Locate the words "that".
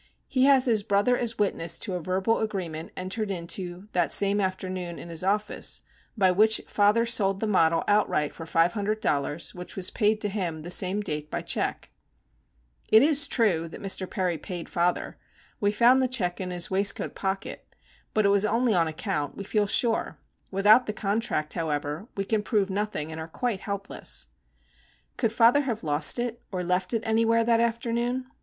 3.91-4.11, 13.67-13.79, 27.43-27.59